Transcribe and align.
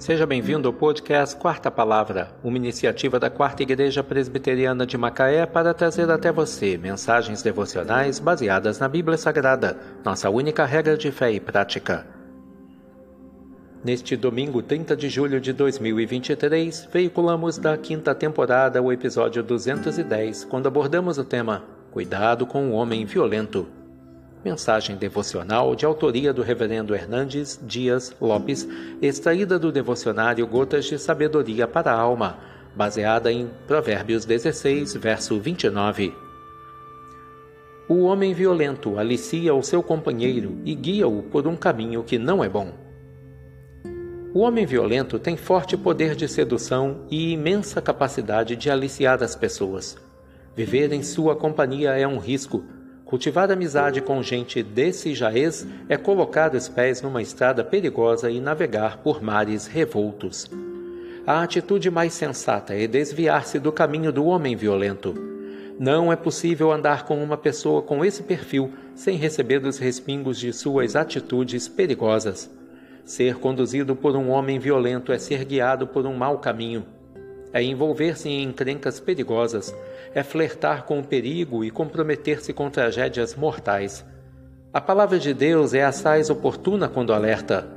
Seja 0.00 0.26
bem-vindo 0.26 0.66
ao 0.66 0.72
podcast 0.72 1.36
Quarta 1.36 1.70
Palavra, 1.70 2.34
uma 2.42 2.56
iniciativa 2.56 3.20
da 3.20 3.28
Quarta 3.28 3.62
Igreja 3.62 4.02
Presbiteriana 4.02 4.86
de 4.86 4.96
Macaé 4.96 5.44
para 5.44 5.74
trazer 5.74 6.10
até 6.10 6.32
você 6.32 6.78
mensagens 6.78 7.42
devocionais 7.42 8.18
baseadas 8.18 8.78
na 8.78 8.88
Bíblia 8.88 9.18
Sagrada, 9.18 9.78
nossa 10.02 10.30
única 10.30 10.64
regra 10.64 10.96
de 10.96 11.12
fé 11.12 11.30
e 11.32 11.38
prática. 11.38 12.06
Neste 13.84 14.16
domingo 14.16 14.62
30 14.62 14.96
de 14.96 15.10
julho 15.10 15.38
de 15.38 15.52
2023, 15.52 16.88
veiculamos 16.90 17.58
da 17.58 17.76
quinta 17.76 18.14
temporada 18.14 18.80
o 18.80 18.90
episódio 18.90 19.42
210, 19.42 20.44
quando 20.44 20.66
abordamos 20.66 21.18
o 21.18 21.24
tema 21.24 21.62
Cuidado 21.90 22.46
com 22.46 22.70
o 22.70 22.72
Homem 22.72 23.04
Violento. 23.04 23.79
Mensagem 24.42 24.96
devocional 24.96 25.74
de 25.74 25.84
autoria 25.84 26.32
do 26.32 26.40
Reverendo 26.40 26.94
Hernandes 26.94 27.60
Dias 27.62 28.16
Lopes, 28.18 28.66
extraída 29.02 29.58
do 29.58 29.70
devocionário 29.70 30.46
Gotas 30.46 30.86
de 30.86 30.98
Sabedoria 30.98 31.68
para 31.68 31.92
a 31.92 32.00
Alma, 32.00 32.38
baseada 32.74 33.30
em 33.30 33.50
Provérbios 33.66 34.24
16, 34.24 34.94
verso 34.94 35.38
29. 35.38 36.14
O 37.86 38.04
homem 38.04 38.32
violento 38.32 38.98
alicia 38.98 39.54
o 39.54 39.62
seu 39.62 39.82
companheiro 39.82 40.58
e 40.64 40.74
guia-o 40.74 41.22
por 41.24 41.46
um 41.46 41.54
caminho 41.54 42.02
que 42.02 42.18
não 42.18 42.42
é 42.42 42.48
bom. 42.48 42.72
O 44.32 44.38
homem 44.38 44.64
violento 44.64 45.18
tem 45.18 45.36
forte 45.36 45.76
poder 45.76 46.14
de 46.14 46.26
sedução 46.26 47.04
e 47.10 47.32
imensa 47.32 47.82
capacidade 47.82 48.56
de 48.56 48.70
aliciar 48.70 49.22
as 49.22 49.36
pessoas. 49.36 49.98
Viver 50.56 50.92
em 50.94 51.02
sua 51.02 51.36
companhia 51.36 51.90
é 51.90 52.06
um 52.06 52.18
risco, 52.18 52.64
Cultivar 53.10 53.50
amizade 53.50 54.00
com 54.00 54.22
gente 54.22 54.62
desse 54.62 55.16
jaez 55.16 55.66
é 55.88 55.96
colocar 55.96 56.54
os 56.54 56.68
pés 56.68 57.02
numa 57.02 57.20
estrada 57.20 57.64
perigosa 57.64 58.30
e 58.30 58.40
navegar 58.40 58.98
por 58.98 59.20
mares 59.20 59.66
revoltos. 59.66 60.48
A 61.26 61.42
atitude 61.42 61.90
mais 61.90 62.14
sensata 62.14 62.72
é 62.72 62.86
desviar-se 62.86 63.58
do 63.58 63.72
caminho 63.72 64.12
do 64.12 64.26
homem 64.26 64.54
violento. 64.54 65.12
Não 65.76 66.12
é 66.12 66.14
possível 66.14 66.70
andar 66.70 67.04
com 67.04 67.20
uma 67.20 67.36
pessoa 67.36 67.82
com 67.82 68.04
esse 68.04 68.22
perfil 68.22 68.72
sem 68.94 69.16
receber 69.16 69.66
os 69.66 69.76
respingos 69.76 70.38
de 70.38 70.52
suas 70.52 70.94
atitudes 70.94 71.66
perigosas. 71.66 72.48
Ser 73.04 73.38
conduzido 73.38 73.96
por 73.96 74.14
um 74.14 74.30
homem 74.30 74.60
violento 74.60 75.10
é 75.10 75.18
ser 75.18 75.44
guiado 75.44 75.84
por 75.84 76.06
um 76.06 76.14
mau 76.14 76.38
caminho 76.38 76.86
é 77.52 77.62
envolver-se 77.62 78.28
em 78.28 78.44
encrencas 78.44 79.00
perigosas, 79.00 79.74
é 80.14 80.22
flertar 80.22 80.84
com 80.84 81.00
o 81.00 81.04
perigo 81.04 81.64
e 81.64 81.70
comprometer-se 81.70 82.52
com 82.52 82.70
tragédias 82.70 83.34
mortais. 83.34 84.04
A 84.72 84.80
palavra 84.80 85.18
de 85.18 85.34
Deus 85.34 85.74
é 85.74 85.82
assaz 85.82 86.30
oportuna 86.30 86.88
quando 86.88 87.12
alerta: 87.12 87.68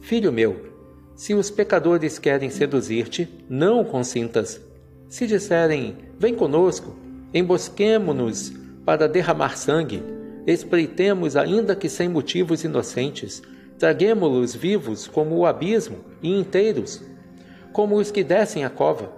Filho 0.00 0.32
meu, 0.32 0.68
se 1.16 1.34
os 1.34 1.50
pecadores 1.50 2.18
querem 2.18 2.48
seduzir-te, 2.48 3.28
não 3.48 3.84
consintas. 3.84 4.60
Se 5.08 5.26
disserem: 5.26 5.96
Vem 6.18 6.34
conosco, 6.34 6.94
embosquemo-nos 7.34 8.52
para 8.84 9.08
derramar 9.08 9.56
sangue, 9.56 10.02
espreitemos 10.46 11.36
ainda 11.36 11.74
que 11.74 11.88
sem 11.88 12.08
motivos 12.08 12.62
inocentes, 12.62 13.42
traguemo-los 13.78 14.54
vivos 14.54 15.06
como 15.06 15.36
o 15.36 15.44
abismo 15.44 15.98
e 16.22 16.30
inteiros 16.30 17.02
como 17.72 17.96
os 17.96 18.10
que 18.10 18.24
descem 18.24 18.64
a 18.64 18.70
cova. 18.70 19.10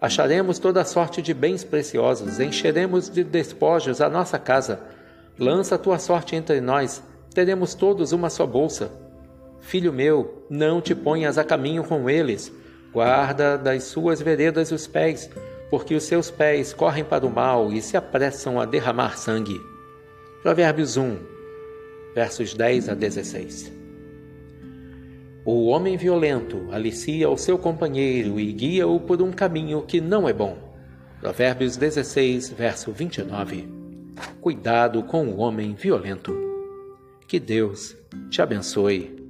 Acharemos 0.00 0.58
toda 0.58 0.84
sorte 0.84 1.20
de 1.20 1.34
bens 1.34 1.64
preciosos, 1.64 2.38
encheremos 2.38 3.08
de 3.08 3.24
despojos 3.24 4.00
a 4.00 4.08
nossa 4.08 4.38
casa. 4.38 4.80
Lança 5.38 5.74
a 5.74 5.78
tua 5.78 5.98
sorte 5.98 6.36
entre 6.36 6.60
nós, 6.60 7.02
teremos 7.34 7.74
todos 7.74 8.12
uma 8.12 8.30
só 8.30 8.46
bolsa. 8.46 8.90
Filho 9.60 9.92
meu, 9.92 10.46
não 10.48 10.80
te 10.80 10.94
ponhas 10.94 11.36
a 11.36 11.44
caminho 11.44 11.84
com 11.84 12.08
eles, 12.08 12.52
guarda 12.92 13.58
das 13.58 13.84
suas 13.84 14.20
veredas 14.20 14.70
os 14.70 14.86
pés, 14.86 15.28
porque 15.70 15.94
os 15.94 16.04
seus 16.04 16.30
pés 16.30 16.72
correm 16.72 17.04
para 17.04 17.26
o 17.26 17.30
mal 17.30 17.72
e 17.72 17.82
se 17.82 17.96
apressam 17.96 18.60
a 18.60 18.64
derramar 18.64 19.18
sangue. 19.18 19.60
Provérbios 20.42 20.96
1, 20.96 21.18
versos 22.14 22.54
10 22.54 22.88
a 22.88 22.94
16. 22.94 23.77
O 25.50 25.68
homem 25.68 25.96
violento 25.96 26.68
alicia 26.70 27.30
o 27.30 27.38
seu 27.38 27.56
companheiro 27.56 28.38
e 28.38 28.52
guia-o 28.52 29.00
por 29.00 29.22
um 29.22 29.32
caminho 29.32 29.80
que 29.80 29.98
não 29.98 30.28
é 30.28 30.32
bom. 30.34 30.58
Provérbios 31.22 31.74
16, 31.74 32.50
verso 32.50 32.92
29. 32.92 33.66
Cuidado 34.42 35.02
com 35.04 35.26
o 35.26 35.38
homem 35.38 35.72
violento. 35.72 36.36
Que 37.26 37.40
Deus 37.40 37.96
te 38.28 38.42
abençoe. 38.42 39.27